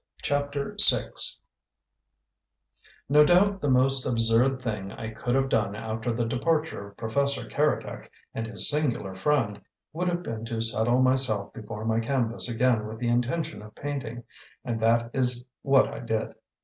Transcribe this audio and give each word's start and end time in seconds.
CHAPTER 0.23 0.75
VI 0.89 1.09
No 3.07 3.23
doubt 3.23 3.61
the 3.61 3.69
most 3.69 4.03
absurd 4.07 4.59
thing 4.59 4.91
I 4.93 5.09
could 5.11 5.35
have 5.35 5.47
done 5.47 5.75
after 5.75 6.11
the 6.11 6.25
departure 6.25 6.87
of 6.87 6.97
Professor 6.97 7.47
Keredec 7.47 8.09
and 8.33 8.47
his 8.47 8.67
singular 8.67 9.13
friend 9.13 9.61
would 9.93 10.07
have 10.07 10.23
been 10.23 10.43
to 10.45 10.59
settle 10.59 11.03
myself 11.03 11.53
before 11.53 11.85
my 11.85 11.99
canvas 11.99 12.49
again 12.49 12.87
with 12.87 12.97
the 12.97 13.09
intention 13.09 13.61
of 13.61 13.75
painting 13.75 14.23
and 14.65 14.79
that 14.81 15.11
is 15.13 15.45
what 15.61 15.87
I 15.87 15.99
did. 15.99 16.33